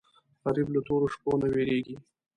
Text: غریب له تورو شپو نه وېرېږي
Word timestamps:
غریب 0.43 0.67
له 0.75 0.79
تورو 0.87 1.07
شپو 1.13 1.31
نه 1.41 1.47
وېرېږي 1.53 1.95